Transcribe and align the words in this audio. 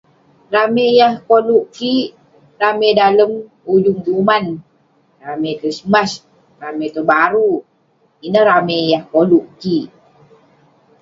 Ramey 0.53 0.91
yah 0.99 1.13
koluk 1.27 1.65
kik, 1.75 2.09
ramey 2.61 2.91
dalem 2.99 3.31
ujung 3.73 3.99
duman; 4.05 4.45
ramey 5.23 5.53
krismas, 5.59 6.11
ramey 6.61 6.89
tahun 6.93 7.07
baru. 7.11 7.51
Ineh 8.25 8.43
ramey 8.49 8.81
yah 8.91 9.03
koluk 9.13 9.45
kik. 9.61 9.87